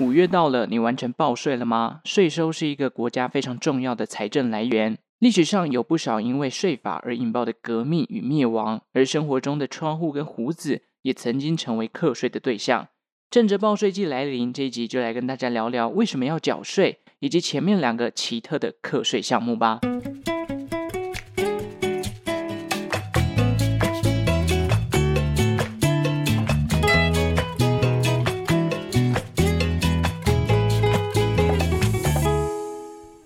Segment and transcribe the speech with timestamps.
[0.00, 2.00] 五月到了，你完成报税了吗？
[2.04, 4.98] 税收是一个国家非常重要的财政来源。
[5.20, 12.88] 历史上有不少因为税法而引爆的革命与灭亡，而生活中的窗户跟胡子也曾经成为课税的对象。
[13.30, 19.80] 趁着报税季来临，这一集就来跟大家聊聊为什么要缴税，以及前面两个奇特的课税项目吧。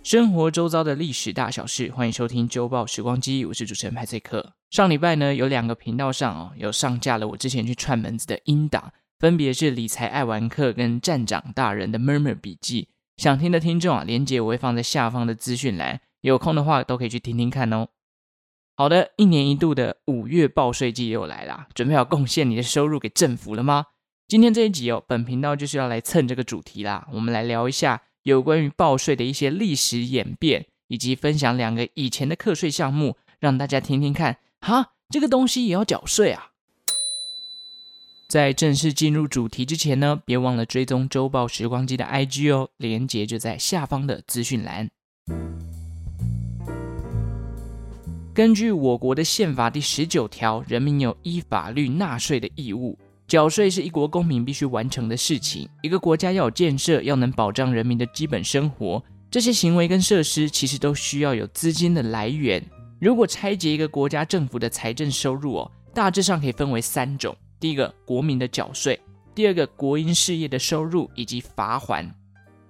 [0.08, 4.54] 生活周遭的历史大小事，欢迎收听《周报时光机》，我是主持人派翠克。
[4.70, 12.88] 上礼拜呢，有两个频道上哦，有上架了我之前去串门子的音档，分别是理财爱玩客跟站长大人的 Murmur 笔记。
[13.18, 17.88] 想听的听众啊，连接我会放在下方的资讯栏，有空的话都可以去听听看哦。
[18.76, 23.84] 好的，一年一度的五月报税季又来啦，准备好贡献你的收入给政府了吗？
[24.26, 28.04] 今天这一集哦，本频道就是要来蹭这个主题啦，我们来聊一下。
[28.28, 34.36] 有关于报税的一些历史演变，以及分享两个以前的课税项目，让大家听听看。
[34.60, 36.50] 哈，这个东西也要缴税啊！
[38.28, 44.88] 在正式进入主题之前呢，别忘了追踪周报时光机的 IG 哦，连接就在下方的资讯栏。
[48.34, 52.98] 根据我国的宪法第十九条，人民有依法律纳税的义务。
[53.28, 55.68] 缴税是一国公民必须完成的事情。
[55.82, 62.64] 一个国家要有建设，要能保障人民的基本生活，这些行为跟设施其实都需要有资金的来源。
[62.98, 68.98] 如果拆解一个国家政府的财政收入哦，大致上可以分为三种：第一个，国民的缴税；
[69.34, 72.10] 第二个，国营事业的收入以及罚还。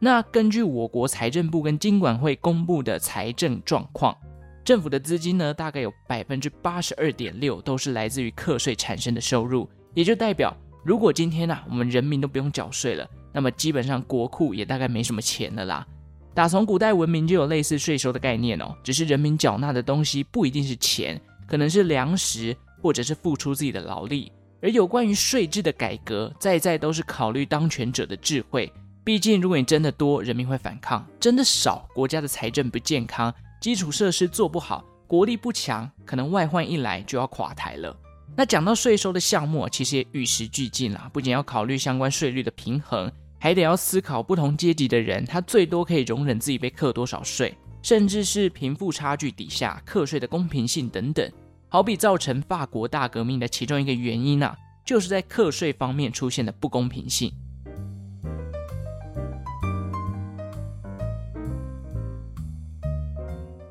[0.00, 4.16] 那根据我国财政部跟金管会公布的财政状况，
[4.64, 9.70] 政府的资金呢，大概有百分之八十二点六都是来自于课税产生的收入。
[9.98, 15.84] 也就代表，如果今天呢、啊，我们人民都不用缴税了，那么基本上国库也大概没什么钱了啦。
[16.32, 24.30] 打从古代文明就有类似税收的概念哦，只是人民缴纳的东西不一定是钱，可能是粮食或者是付出自己的劳力。
[24.62, 28.72] 而有关于税制的改革，在在都是考虑当权者的智慧。
[29.02, 37.96] 毕竟，如果你真的多，人民会反抗；真的少，国家的财政不健康，基础设施做不好，国力不强，可能外患一来就要垮台了。
[38.36, 41.10] 那讲到税收的项目，其实也与时俱进啦。
[41.12, 47.52] 不仅要考虑相关税率的平衡，还得要思考不同阶级的人，他最多可以容忍自己被课多少税，
[47.82, 51.28] 甚至是贫富差距底下课税的公平性等等。
[51.68, 54.56] 好比造成法国大革命的其中一个原因啊，
[54.86, 57.32] 就是在课税方面出现的不公平性。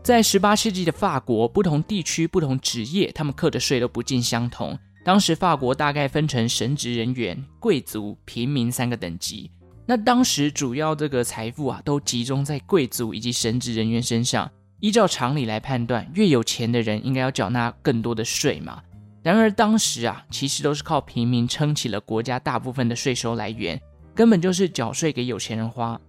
[0.07, 4.79] 在十八世纪的法国，不同地区、不同职业，他们课的税都不尽相同。
[5.03, 9.51] 当时法国大概分成神职人员、贵族、平民三个等级。
[9.85, 14.49] 那当时主要这个财富啊，都集中在贵族以及神职人员身上。
[14.79, 18.81] 依照常理来判断，越有钱的人应该要缴纳更多的税嘛。
[19.21, 23.77] 然而当时啊，其实都是靠平民撑起了国家大部分的税收来源，
[24.15, 25.99] 根本就是缴税给有钱人花。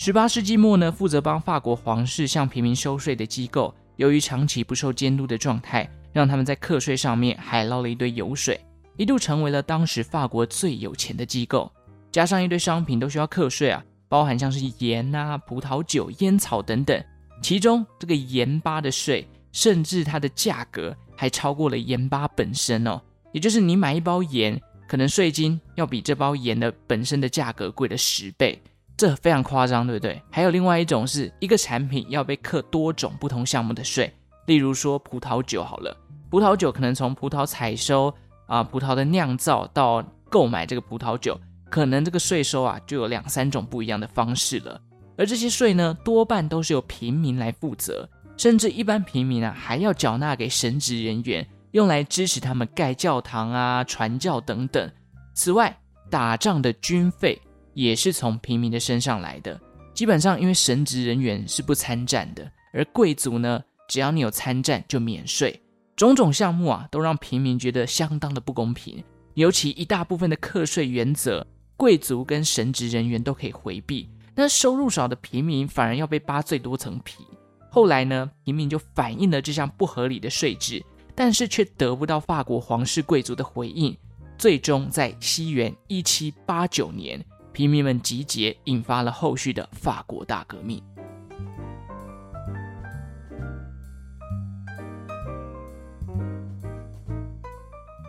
[0.00, 8.60] 十八世纪末呢，负责帮法国皇室向平民收税的机构，由于长期不受监督的状态，让他们在课税上面还捞了一堆油水，
[8.96, 11.68] 一度成为了当时法国最有钱的机构。
[12.12, 17.04] 加上一堆商品都需要课税啊，包含像是盐啊、葡萄酒、烟草等等。
[17.42, 23.00] 其中这个盐巴的税，甚至它的价格还超过了盐巴本身哦。
[23.32, 28.62] 也就是你买一包盐，可能税金要比这包盐的本身的价格贵了十倍。
[28.98, 30.20] 这非常夸张，对不对？
[30.28, 34.12] 还有另外一种是一个产品要被课多种不同项目的税，
[34.46, 35.96] 例如说葡萄酒好了，
[36.28, 38.12] 葡萄酒可能从葡萄采收
[38.48, 41.38] 啊、葡萄的酿造到购买这个葡萄酒，
[41.70, 44.80] 可能这个税收啊就有两三种不一样的方式了。
[45.16, 54.90] 而这些税呢，多半都是由平民来负责，甚至一般平民啊还要缴纳给神职人员，用来支持他们盖教堂啊、传教等等。
[55.34, 55.78] 此外，
[56.10, 57.40] 打仗的军费。
[57.78, 59.58] 也是从平民的身上来的。
[59.94, 65.62] 基本上，因为神职人员是不参战的，而贵族呢，只要你有参战就免税。
[65.94, 69.00] 种种项目啊，都让平民觉得相当的不公平。
[69.34, 77.24] 尤其一大部分的课税原则，贵族跟神职人员都可以回避，那收入少的平民反而要被扒最多层皮。
[77.70, 83.96] 后来呢，平民就反映了这项不合理的税制，但是却得不到法国皇室贵族的回应。
[84.36, 87.24] 最终在西元一七八九年。
[87.52, 90.82] 平民们集结，引发了后续的法国大革命。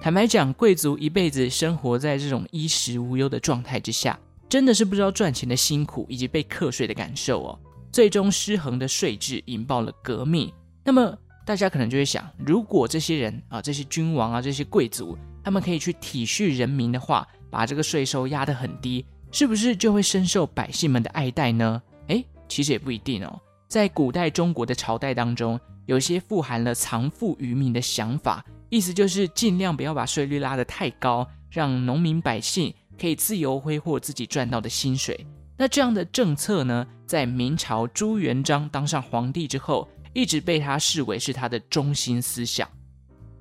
[0.02, 7.60] 坦白讲，贵族一辈子生活在这种衣食无忧的状态之下，真的是不知道赚钱的辛苦以及被课税的感受哦。
[7.92, 10.52] 最终失衡的税制引爆了革命。
[10.86, 21.82] 那么大家可能就会想，如果这些人啊，这些君王啊，这些贵族，他们可以去体恤人民的话，把这个税收压得很低，是不是就会深受百姓们的爱戴呢？
[22.08, 23.40] 诶，其实也不一定哦。
[23.68, 35.26] 在古代中国的朝代当中，有些富含了藏富于民的想法，意思就是尽量不要把税率拉得太高，让农民百姓可以自由挥霍自己赚到的薪水。
[35.56, 42.68] 那这样的政策呢，在明朝朱元璋当上皇帝之后，一直被他视为是他的中心思想。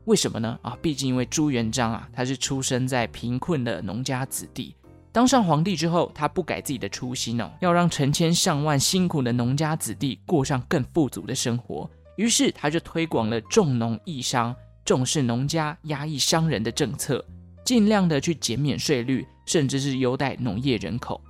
[0.04, 0.58] 为什么呢？
[0.62, 4.74] 啊，毕竟因为朱元璋啊，他是出生在贫困的农家子弟，
[5.10, 11.90] 当上皇帝之后，他不改自己的初心哦，要让成千上万辛苦的农家子弟过上更富足的生活。
[12.16, 17.24] 于是他就推广了重农抑商，重视农家，压抑商人的政策，
[17.64, 21.20] 尽量的去减免税率，甚至是优待农业人口。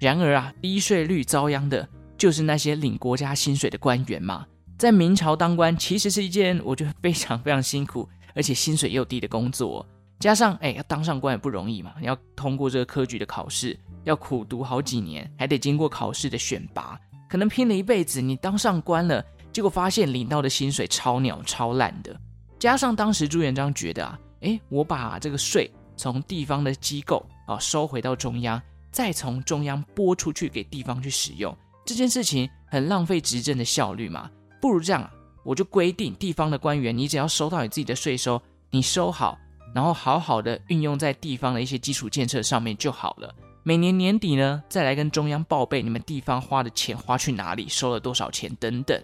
[0.00, 1.88] 然而啊，低税率遭殃的
[2.18, 4.46] 就是那些领国家薪水的官员嘛。
[4.78, 9.84] 在明朝当官其实是一件我觉得非常非常辛苦，而且薪水又低的工作。
[10.26, 19.24] 加上哎，要当上官也不容易嘛，你要通过这个科举的考试，要苦读好几年，还得经过考试的选拔，可能拼了一辈子，你当上官了。
[19.52, 22.20] 结果发现领到的薪水超鸟超烂的，
[22.58, 34.28] 加上当时朱元璋觉得啊，诶，我把这个税从地方的机构啊收回到中央，再从中央拨出去给地方去使用，这件事情很浪费执政的效率嘛，
[34.60, 35.08] 不如这样，
[35.44, 39.38] 我就规定地方的官员，你只要收到你自己的税收，你收好，
[39.76, 43.34] 然后好好的运用在地方的一些基础建设上面就好了。
[43.62, 48.98] 每年年底呢，再来跟中央报备你们地方花的钱花去哪里，收了多少钱等等。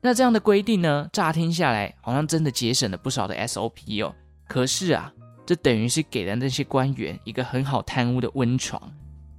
[0.00, 4.14] 那这样的规定呢，乍听下来好像真的节省了不少的 SOP 哦。
[4.46, 5.12] 可是啊，
[5.44, 8.80] 这等于是给了那些官员一个很好贪污的温床。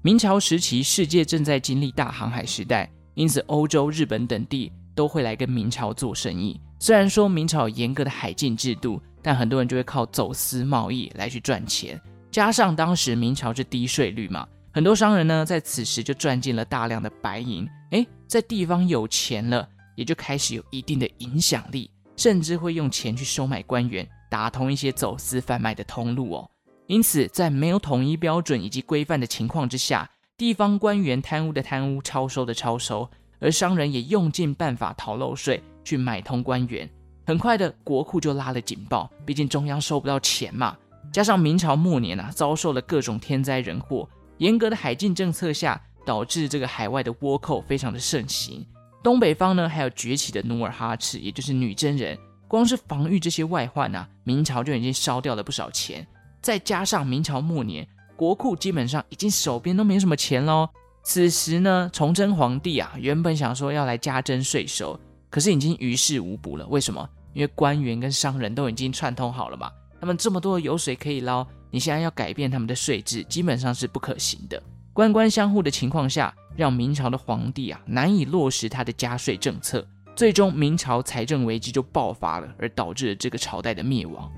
[0.01, 6.59] 明朝时期，世界正在经历大航海时代，因此欧洲、日本等地都会来跟明朝做生意。
[6.77, 11.99] 虽然说明朝有严格的海禁制度，但很多人就会靠走私贸易来去赚钱。
[12.29, 17.67] 加上当时明朝是低税率嘛，很多商人呢在此时就赚进了大量的白银。
[17.91, 19.67] 诶，在地方有钱了。
[19.95, 21.87] 也就开始有一定的影响力，
[22.17, 26.49] 甚至会用钱去收买官员，打通一些走私贩卖的通路哦。
[26.87, 33.07] 因此，在没有统一标准以及规范的情况之下，地方官员贪污的贪污，超收的超收，
[33.39, 36.89] 而商人也用尽办法逃漏税，去买通官员。
[37.25, 40.75] 很快的，国库就拉了警报，毕竟中央收不到钱嘛。
[41.11, 44.09] 加上明朝末年啊，遭受了各种天灾人祸，
[44.39, 48.65] 严格的海禁政策下，导致这个海外的倭寇非常的盛行。
[49.03, 52.17] 东北方呢，还有崛起的努尔哈赤，也就是女真人，
[52.47, 56.05] 光是防御这些外患啊，明朝就已经烧掉了不少钱。
[56.41, 60.67] 再加上明朝末年，国库基本上已经手边都没什么钱喽。
[61.03, 64.99] 此时呢，崇祯皇帝啊，原本想说要来加征税收，
[65.33, 66.67] 可是已经于事无补了。
[66.67, 67.09] 为什么？
[67.33, 74.61] 因为官员跟商人都已经串通好了嘛，他们这么多的油水可以捞，你现在要改变他们的税制，基本上是不可行的。
[74.93, 79.83] 官官相护的情况下，让明朝的皇帝啊难以落实他的加税政策，
[80.15, 84.31] 最终明朝财政危机就爆发了，而导致了这个朝代的灭亡。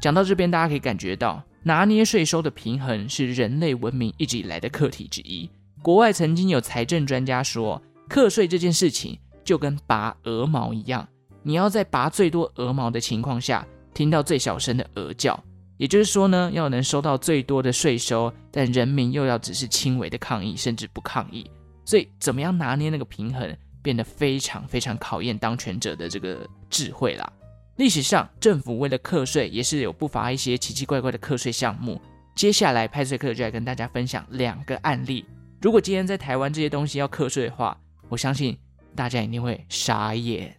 [0.00, 5.48] 讲到这边，大家可以感觉到，拿捏税收的平衡是人类文明一直以来的课题之一。
[5.80, 11.08] 国外曾经有财政专家说，课税这件事情就跟拔鹅毛一样。
[11.42, 15.40] 你要在拔最多鹅毛的情况下，听到最小声的鹅叫，
[15.76, 21.48] 也就是说呢，要能收到最多的税收，但人民又要只是轻微的抗议，甚至不抗议，
[21.84, 27.32] 所以怎么样拿捏那个平衡，变得非常非常考验当权者的这个智慧啦。
[27.76, 31.98] 历史上，政府为了课税，也是有不乏一些奇奇怪怪的课税项目。
[32.34, 35.24] 接下来，派翠克就来跟大家分享两个案例。
[35.60, 37.76] 如果今天在台湾这些东西要课税的话，
[38.10, 38.56] 我相信
[38.94, 40.54] 大家一定会傻眼。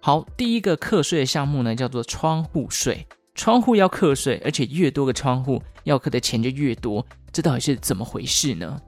[0.00, 3.06] 好，第一个课税的项目呢，叫做窗户税。
[3.34, 8.80] 窗户要课税，而且越多个窗户要课的钱就越多，这到底是怎么回事呢？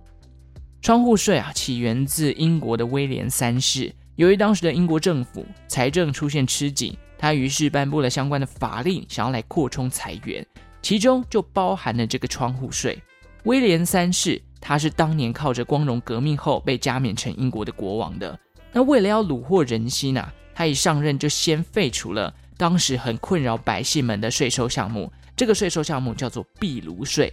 [0.81, 3.95] 窗户税啊，起源自英国的威廉三世。
[4.21, 10.47] 由于当时的英国政府财政出现吃紧，他于是颁布了相关的法令，想要来扩充财源，
[10.83, 13.03] 其中就包含了这个窗户税。
[13.45, 18.39] 威廉三世他是当年靠着光荣革命后被加冕成英国的国王的。
[18.75, 20.31] 那为了要虏获人心啊。
[20.55, 27.33] 他一上任就先废除了当时很困扰百姓们的税收项目，这个税收项目叫做壁炉税。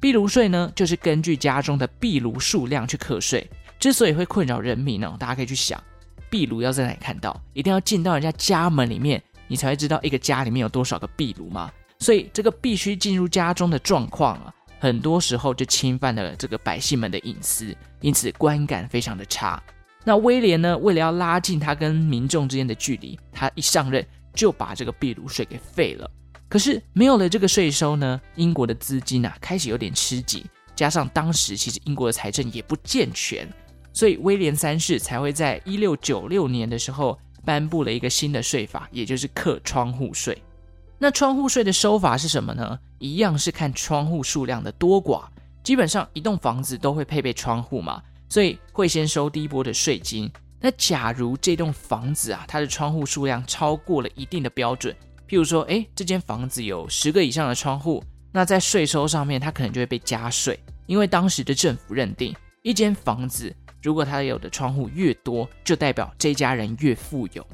[0.00, 3.46] 壁炉税呢，就是根据家中的壁炉数量去课税。
[3.78, 5.78] 之所以会困扰人民呢，大家可以去想，
[6.32, 7.38] 壁炉要在哪里看到？
[7.52, 11.70] 一定要进到人家家门里面，你才会知道一个家里面有多少个壁炉吗。
[11.98, 19.62] 所以这个必须进入家中的状况啊，很多时候就侵犯了这个百姓们的隐私，因此观感非常的差。
[20.04, 26.10] 那威廉呢，为了要拉近他跟民众之间的距离，他一上任就把这个壁炉税给废了。
[26.48, 30.42] 可是没有了这个税收呢，英国的资金啊开始有点吃紧，
[30.74, 33.46] 加上当时其实英国的财政也不健全，
[33.92, 40.36] 所以威廉三世才会在一六九六年的时候颁布了一个新的税法，也就是刻窗户税。
[40.98, 42.78] 那窗户税的收法是什么呢？
[42.98, 45.24] 一样是看窗户数量的多寡。
[45.62, 50.30] 基本上一栋房子都会配备窗户嘛，所以会先收第一波的税金。
[50.60, 54.94] 那假如这栋房子啊，它的窗户数量超过了一定的标准，
[55.28, 67.44] 譬如说，诶，这间房子有十个以上的窗户，那在税收上面它可能就会被加税，因为当时的政府认定，一间房子如果他有的窗户越多，就代表这家人越富有。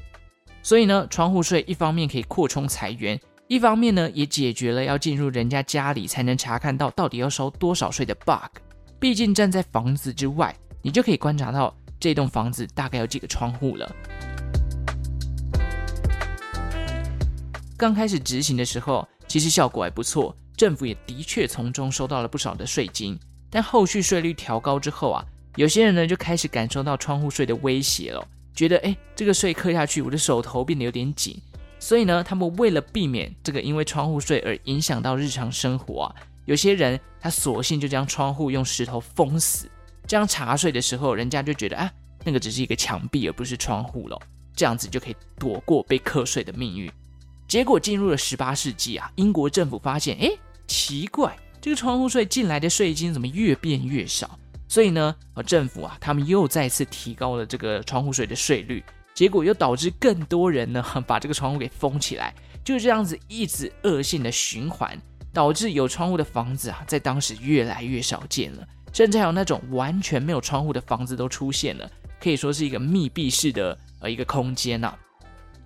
[0.62, 3.18] 所以呢，窗户税一方面可以扩充财源。
[3.46, 8.60] 一方面呢，也解决了要进入人家家里才能查看到到底要收多少税的 bug。
[9.00, 13.90] 毕竟站在房子之外，你就可以观察到这栋房子大概有几个窗户了。
[17.78, 23.18] 刚开始执行的时候，其实效果还不错，政府也的确从中收到了不少的税金。
[23.48, 25.24] 但后续税率调高之后啊，
[25.58, 28.24] 有些人呢就开始感受到窗户税的威胁了，
[28.54, 31.36] 觉得诶，这个税课下去，我的手头变得有点紧。
[31.80, 39.68] 所以呢，他们为了避免这个因为窗户税而影响到日常生活啊，有些人他索性就将窗户用石头封死，
[40.06, 41.90] 这样查税的时候，人家就觉得啊，
[42.22, 44.16] 那个只是一个墙壁而不是窗户了，
[44.54, 46.88] 这样子就可以躲过被课税的命运。
[47.48, 50.30] 结果进入了十八世纪啊，英国政府发现，哎，
[50.68, 54.38] 奇怪，这个窗户税进来的税金怎么越变越少？
[54.68, 58.84] 所以呢，呃政府啊，他们又再次提高了这个窗户税的税率。
[59.14, 62.32] 结果又导致更多人呢 把这个窗户给封起来，
[62.62, 64.96] 就这样子一直恶性的循环，
[65.32, 74.98] 导致有窗户的房子啊在当时越来越少见了，甚至还有那种完全没有窗户的房子都出现了，可以说是一个密闭式的呃一个空间呐、啊。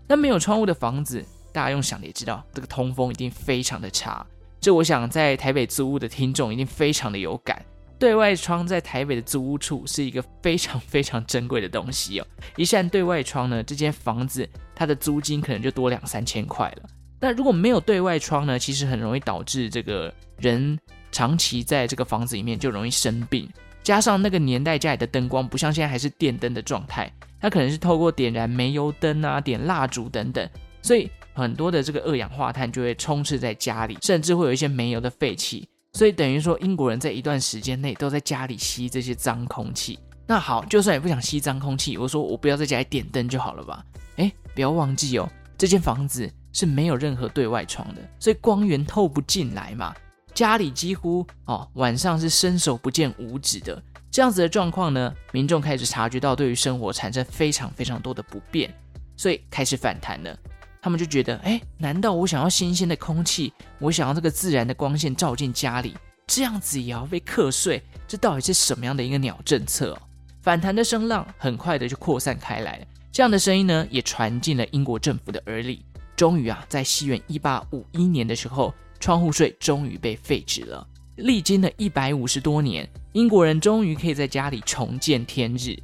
[0.09, 4.25] 那没有窗户的房子，大家用想也知道，这个通风一定非常的差。
[4.61, 7.63] 这我想在台北租屋的听众一定非常的有感。
[8.03, 12.27] 对外窗在台北的租屋处是一个非常非常珍贵的东西哦。
[12.57, 14.45] 一扇对外窗呢，这间房子
[14.75, 16.89] 它的租金可能就多两三千块了。
[17.21, 20.77] 那如果没有对外窗呢，其实很容易导致这个人
[21.13, 23.49] 长期在这个房子里面就容易生病。
[23.85, 27.09] 加上那个年代家里的灯光不像现在还是电灯的状态，
[27.41, 30.51] 它可能是透过点燃煤油灯啊、点蜡烛等等，
[30.83, 35.69] 所以很多的这个二氧化碳就会充斥在家里，甚至会有一些煤油的废气。
[35.93, 39.99] 所以等于说，英国人在一段时间内都在家里吸这些脏空气。
[40.27, 43.85] 那好，就算也不想吸脏空气，我说我不要在家里点灯就好了吧？
[44.17, 49.95] 诶，不要忘记哦，这间房子是没有任何对外窗的，所以光源透不进来嘛。
[50.33, 58.73] 家里几乎哦晚上是伸手不见五指的这样子的状况呢，民众开始察觉到对于生活产生非常非常多的不便，
[59.15, 60.35] 所以开始反弹了。
[60.83, 65.97] 他们就觉得，哎，难道我想要新鲜的空气，我想要这个自然的光线照进家里，
[66.27, 67.81] 这样子也要被课税？
[68.09, 69.97] 这到底是什么样的一个鸟政策？
[70.41, 75.85] 反弹的声浪很快的就扩散开来了，这样的声音呢，也传进了英国政府的耳里。
[76.17, 80.85] 终于啊，在西元一八五一年的时候，窗户税终于被废止了。
[81.17, 85.77] 历经了一百五十多年，英国人终于可以在家里重见天日。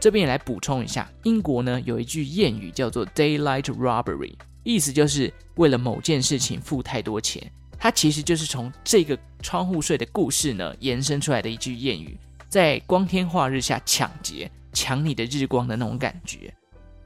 [0.00, 4.32] 这边也来补充一下，英国呢有一句谚语叫做 “daylight robbery”，
[4.64, 7.52] 意思就是为了某件事情付太多钱。
[7.78, 16.52] 它其实就是从这个窗户税的故事呢延伸出来的一句谚语，在光天化日下抢劫，抢你的日光的那种感觉。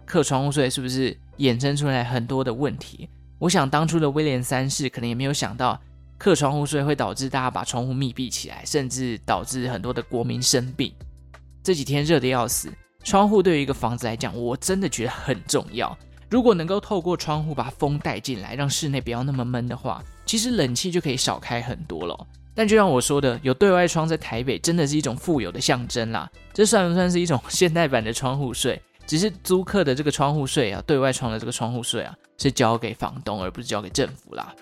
[0.05, 3.09] 课窗户税是不是衍生出来很多的问题？
[3.41, 5.81] 我想当初的威廉三世可能也没有想到，
[6.17, 10.93] 课窗户税会导致大家把窗户密闭起来，甚至导致很多的国民生病。
[11.63, 12.73] 这几天热得要死。
[13.05, 15.97] 窗户对于一个房子来讲，我真的觉得很重要。
[16.31, 22.27] 如果能够透过窗户把风带进来，让室内不要那么闷的话，其实冷气就可以少开很多了。
[22.55, 26.29] 但就像我说的，有对外窗在台北真的是一种富有的象征啦。
[26.53, 28.81] 这算不算是一种现代版的窗户税？
[29.07, 34.55] 只是租客的这个窗户税啊，对外窗的这个窗户税啊，是交给房东而不是交给政府啦。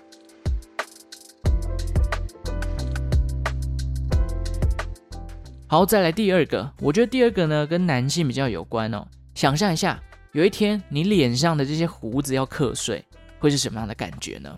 [5.72, 6.70] 好，再来第二个。
[6.80, 9.08] 我觉得第二个呢，跟男性比较有关哦。
[9.34, 9.98] 想象一下，
[10.32, 13.02] 有一天你脸上的这些胡子要课税，
[13.38, 14.54] 会是什么样的感觉呢？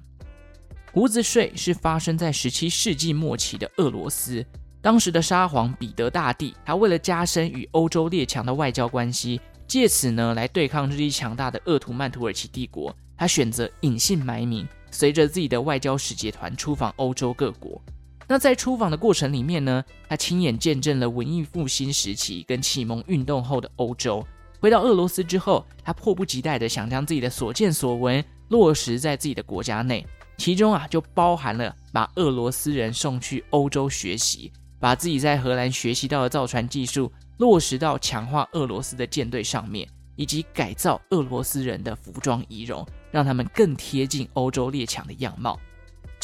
[0.92, 4.44] 胡子税是发生在十七世纪末期的俄罗斯，
[4.82, 17.80] 当时的沙皇彼得大帝，他为了加深与欧洲列强的外交关系，借此呢来对抗日益强大的鄂图曼土耳其帝国，他选择隐姓埋名，随着自己的外交使节团出访欧洲各国。
[18.26, 24.26] 那在出访的过程里面呢，他亲眼见证了文艺复兴时期跟启蒙运动后的欧洲。
[24.60, 30.06] 回到俄罗斯之后，他迫不及待地想将自己的所见所闻落实在自己的国家内，
[30.38, 34.50] 其中啊就包含了把俄罗斯人送去欧洲学习，
[34.80, 45.60] 把自己在荷兰学习到的造船技术落实到强化俄罗斯的舰队上面，以及改造俄罗斯人的服装仪容，让他们更贴近欧洲列强的样貌。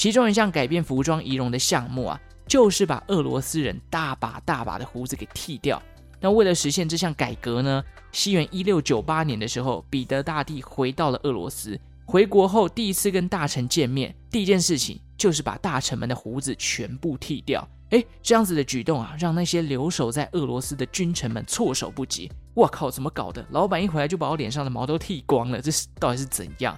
[0.00, 5.82] 其中一项改变服装仪容的项目啊，就是把俄罗斯人大把大把的胡子给剃掉。
[6.18, 11.78] 那为了实现这项改革呢，西元一六九八年的时候，彼得大帝回到了俄罗斯。
[12.06, 17.68] 回国后，第一次跟大臣见面，第一件事情就是把大臣们的胡子全部剃掉。
[17.90, 22.32] 诶，这样子的举动啊，让那些留守在俄罗斯的君臣们措手不及。
[22.54, 23.46] 我靠，怎么搞的？
[23.50, 26.74] 老板一回来就把我脸上的毛都剃光了，这是到底是怎样？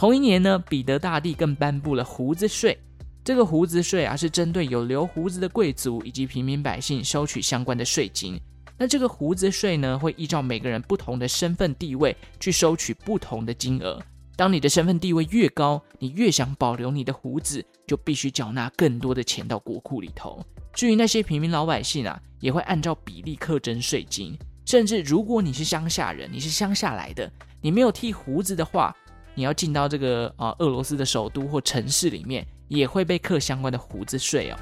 [0.00, 2.78] 同一年呢，彼得大帝更颁布了胡子税。
[3.22, 8.40] 这个胡子税啊，是针对有留胡子的贵族以及平民百姓收取相关的税金。
[8.78, 14.00] 那这个胡子税呢，会依照每个人不同的身份地位去收取不同的金额。
[14.36, 20.42] 当你的身份地位越高，你越想保留你的胡子，就必须缴纳更多的钱到国库里头。
[20.72, 24.34] 至于那些平民老百姓啊，也会按照比例课征税金。
[24.64, 27.30] 甚至如果你是乡下人，你是乡下来的，
[27.60, 28.96] 你没有剃胡子的话，
[29.40, 34.56] 你要进到这个啊俄罗斯的首都或城市里面，也会被课相关的胡子税哦。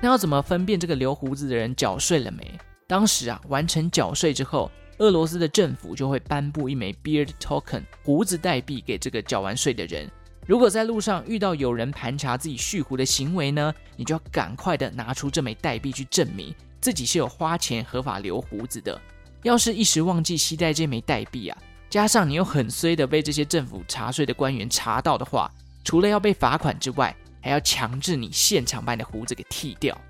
[0.00, 2.58] 那要怎么分辨这个留胡子的人缴税了没？
[2.86, 10.10] 当时啊，完成缴税之后，俄罗斯的政府就会颁布一枚 beard token 胡子代币给这个缴完税的人。
[10.46, 18.98] 如果在路上遇到有人盘查自己蓄胡的行为呢，你就要赶快的拿出这枚代币去证明自己是有花钱合法留胡子的。
[19.42, 21.58] 要是一时忘记携带这枚代币啊，
[21.90, 25.50] 加上你又很衰的被这些政府查税的官员查到的话，
[25.84, 30.00] 除了要被罚款之外，还要强制你现场把你的胡子给剃掉，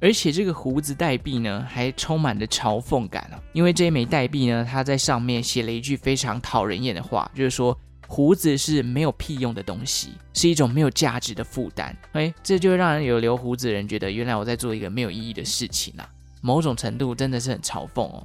[0.00, 3.42] 而且这个胡子代币呢，还充满着嘲讽感啊！
[3.52, 11.96] 因为这一枚代币呢，它在上面写了一句非常讨人厌的话，就是说胡子是没有屁用的东西，是一种没有价值的负担。
[12.12, 16.08] 哎，这就让人有留胡子的人觉得，原来我在做一个没有意义的事情啊！
[16.40, 18.24] 某种程度真的是很嘲讽哦。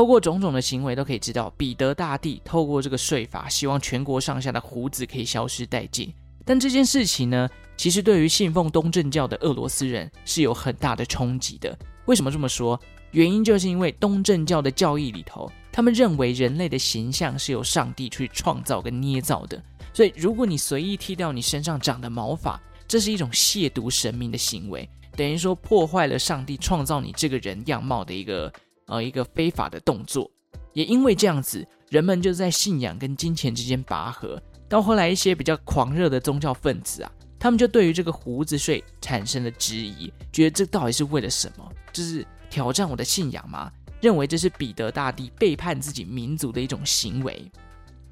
[0.00, 6.10] 透过种种的行为都可以知道，彼得大帝透过这个税法，希望全国上下的胡子可以消失殆尽。
[6.42, 11.78] 但这件事情呢，其实对于信奉东正教的俄罗斯人是有很大的冲击的。
[12.06, 12.80] 为什么这么说？
[13.10, 19.62] 原因就是因为东正教的教义里头，他们认为人类的形象是由上帝去创造跟捏造的。
[19.92, 22.58] 所以，如果你随意剃掉你身上长的毛发，
[22.88, 28.50] 这是一种亵渎神明的行为，等于说破坏了上帝创造你这个人样貌的一个。
[28.90, 30.28] 呃，一个非法的动作，
[30.72, 34.42] 也因为这样子，人们就在信仰跟金钱之间拔河。
[34.68, 41.72] 到后来，一些比较狂热的宗教分子啊，他们就对于这个胡子税产生了质疑，觉得这到底是为了什么？
[41.92, 43.70] 就是挑战我的信仰吗？
[44.00, 47.50] 认为这是彼得大帝背叛自己民族的一种行为。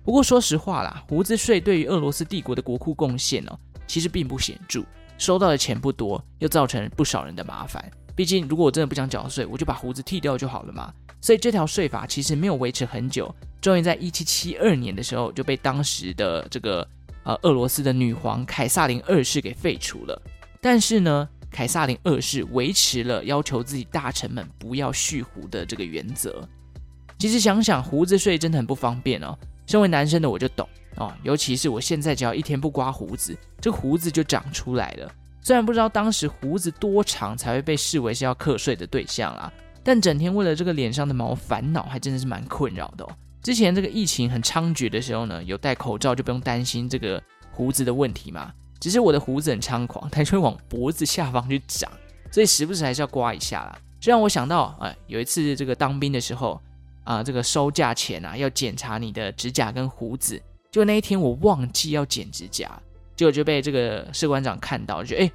[0.05, 4.85] 不过说实话啦，胡子税对于俄罗斯帝国的国库贡献呢，其实并不显著，
[5.17, 7.91] 收到的钱不多，又造成不少人的麻烦。
[8.19, 10.93] 毕竟，如果我真的不想缴税，我就把胡子剃掉就好了嘛。
[11.21, 16.85] 所以这条税法其实没有维持很久，终于在一七七二年的时候就被当时的这个
[17.23, 20.21] 呃俄罗斯的女皇凯撒琳二世给废除了。
[20.61, 26.43] 但是呢，凯撒琳二世维持了要求自己大臣们不要蓄胡的这个原则。
[27.21, 29.39] 其实想想，胡子税真的很不方便哦。
[29.65, 35.09] 身为男生的我就懂哦，尤其是我现在只要一天不刮胡子，这胡子就长出来了。
[35.49, 39.51] 虽然不知道当时胡子多长才会被视为是要课税的对象啦，
[39.83, 43.09] 但整天为了这个脸上的毛烦恼，还真的是蛮困扰的哦。
[43.41, 47.19] 之前这个疫情很猖獗的时候呢，有戴口罩就不用担心这个
[47.51, 48.53] 胡子的问题嘛。
[48.79, 51.91] 只是我的胡子很猖狂，它就会往脖子下方去长，
[52.31, 53.79] 所以时不时还是要刮一下啦。
[53.99, 56.61] 这让我想到，哎，有一次这个当兵的时候
[57.05, 60.39] 啊，这个收假前啊，要检查你的指甲跟胡子，
[60.71, 62.71] 就那一天我忘记要剪指甲。
[63.19, 65.29] 结果就被这个士官长看到，就哎，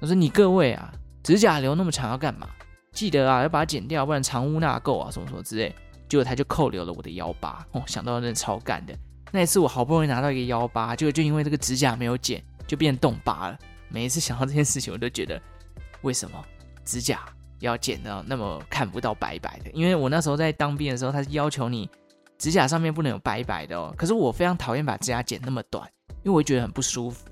[0.00, 0.90] 我说你各位啊，
[1.22, 2.48] 指甲留那么长要干嘛？
[2.92, 5.74] 记得啊，要把它剪掉，不然藏污纳垢啊，什么什么之类。
[6.08, 8.96] 结果他就扣留了我的腰疤，哦，想到真的超干的。
[9.32, 13.58] 那一次我好不容易拿到一个腰疤，结果就因为这个指甲没有剪，就变成冻疤了。
[13.90, 15.38] 每一次想到这件事情，我都觉得
[16.00, 16.42] 为什么
[16.86, 17.20] 指甲
[17.58, 19.70] 要剪到那么看不到白白的。
[19.72, 21.86] 因为我那时候在当兵的时候，他是要求你
[22.38, 23.92] 指甲上面不能有白白的哦。
[23.94, 25.86] 可是我非常讨厌把指甲剪那么短，
[26.24, 27.26] 因为我觉得很不舒服。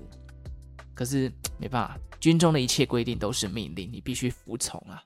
[0.93, 5.03] 可是 没办法，军中的一切规定都是命令，你必须服从啊。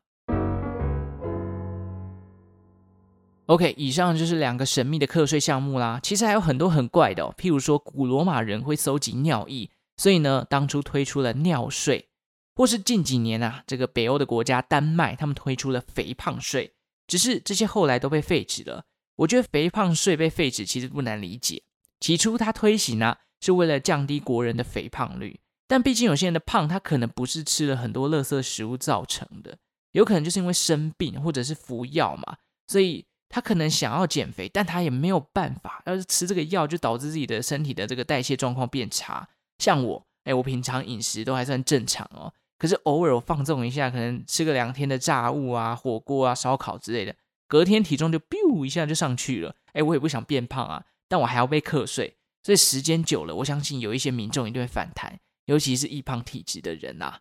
[3.48, 6.00] OK，以上就是两个神秘的课税项目啦。
[6.04, 12.10] 其实还有很多很怪的哦，譬如说古罗马人会搜集尿液，所以呢，当初推出了尿税，
[12.56, 16.76] 或是近几年啊，这个北欧的国家丹麦，他们推出了肥胖税。
[17.08, 18.86] 只是这些后来都被废止了。
[19.16, 21.64] 我觉得肥胖税被废止其实不难理解。
[22.00, 29.58] 起初它推行啊，是为了降低国人的肥胖率，但毕竟有些人的胖，他可能不是吃了很多垃圾食物造成的，
[29.92, 33.06] 有可能就是因为生病或者是服药嘛，所以。
[33.32, 35.84] 他可能想要减肥，但他也没有办法。
[35.86, 39.30] 要是吃这个药，就导致自己的身体的这个代谢状况变差。
[39.60, 47.16] 像我，哎，我平常饮食都还算正常哦，可是偶尔我放纵一下，可能吃个两天的炸物啊、火锅啊、烧烤之类的，
[47.48, 49.56] 隔天体重就 biu 一下就上去了。
[49.74, 57.20] 哎，我也不想变胖啊，但我还要被课税，所以时间久了，我相信有一些民众一定会反弹，尤其是易胖体质的人呐。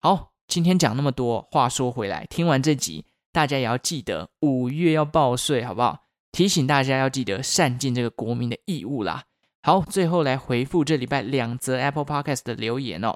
[0.00, 3.06] 好，今天讲那么多，话说回来，听完这集。
[3.30, 6.04] 大家也要记得五月要报税，好不好？
[6.32, 9.24] 提醒大家要记得善尽这个国民的义务啦。
[9.62, 13.14] 好，最后来回复这礼拜两则 Apple Podcast 的留言哦。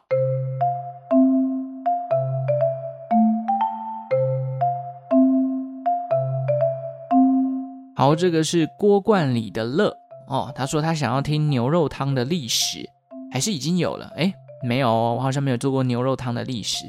[7.94, 9.96] 好，这个是郭冠里的乐
[10.29, 12.89] 哦，他说他想要听牛肉汤的历史，
[13.33, 14.12] 还是已经有了？
[14.17, 16.85] 诶，没有哦，我好像没有做过牛肉汤的历史。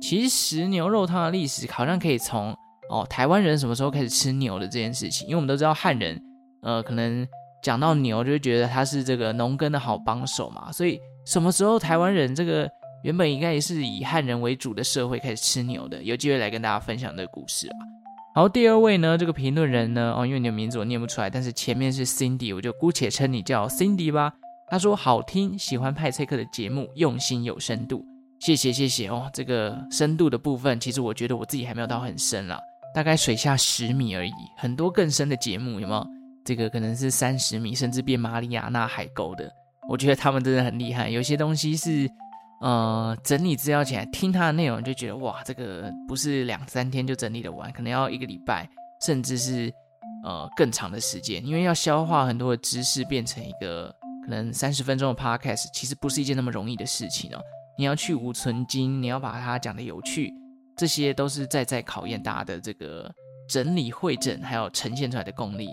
[0.00, 2.54] 其实牛肉汤的历史好像可以从。
[2.90, 5.26] 哦，台湾人什么时候开始吃牛的这件事情？
[5.26, 6.20] 因为我们都知道汉人，
[6.60, 7.26] 呃，可能
[7.62, 12.68] 讲到牛就会觉得他是这个农耕的好帮手嘛，所以什么时候台湾人这个
[13.02, 16.02] 原本应该也是以汉人为主的社会开始吃牛的？
[16.02, 17.76] 有机会来跟大家分享这个故事啊。
[18.36, 24.32] 好，第二位呢，这个评论人呢，哦，因为你的名字我念不出来，但是前面是 Cindy，我就姑且称你叫 Cindy 吧。
[24.68, 28.04] 他说好听，喜欢派翠克的节目，用心有深度，
[28.40, 29.30] 谢谢谢谢哦。
[29.32, 32.58] 这个深度的部分，其实我觉得我自己还没有到很深啦。
[32.92, 36.04] 大概水下十米而已，很多更深的节目有没有？
[36.44, 39.48] 这个可能是三十米，甚至变马里亚纳海沟的。
[39.88, 41.08] 我觉得他们真的很厉害。
[41.08, 42.10] 有些东西是，
[42.64, 48.66] 呃，整理资料起来听他的内容，就觉得哇，这个不是两三天就整理得完，可能要一个礼拜，
[49.04, 49.70] 甚至是
[50.24, 57.40] 呃更长的时间，因为要消化很多的知识，变成一个可能三十分钟的 podcast，其实不是一件那么容易的事情哦。
[57.76, 60.32] 你要去芜存菁，你要把它讲得有趣。
[60.74, 63.12] 这些都是在在考验大家的这个
[63.46, 65.68] 整理汇整，还有呈现出来的功力，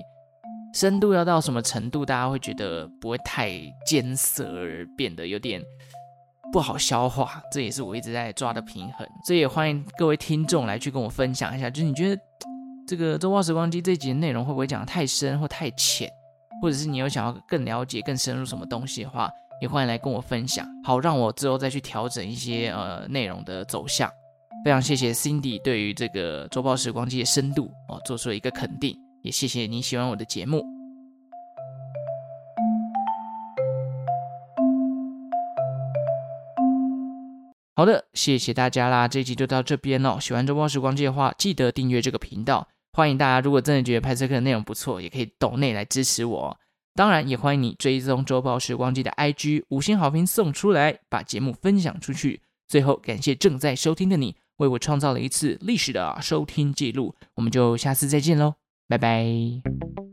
[0.73, 3.49] 深度要到什么程度，大家会觉得不会太
[3.85, 5.63] 艰涩而变得有点
[6.51, 9.07] 不好消化，这也是我一直在抓的平衡。
[9.25, 12.21] 所以也欢迎各位听众来去跟我分享一下，就是你觉得
[12.87, 16.09] 这个周报时光机这集的内容会不会讲的太深或太浅，
[16.61, 19.29] 或者是你有想要更了解、更深入什么东西的话，
[19.61, 24.09] 也欢迎来跟我分享，好让我之后再去调整一些呃内容的走向。
[24.65, 30.80] 非常谢谢 Cindy 对于这个周报时光机的深度哦，做出了一个肯定，也谢谢你喜欢我的节目。
[37.73, 40.17] 好的，谢谢大家啦，这集就到这边哦。
[40.19, 42.67] 喜欢周报时光机的话，记得订阅这个频道。
[42.93, 46.57] 欢迎大家，如果真的觉得派翠克的内容不错，也可以抖内来支持我。
[46.93, 52.41] 当然，也欢迎你追踪周报时光机的 IG，五星好评送出来，把节目分享出去。
[52.67, 54.35] 最后，感谢正在收听的你。
[54.57, 58.55] 为我创造了一次历史的收听记录，我们就下次再见喽，
[58.89, 60.10] 拜拜。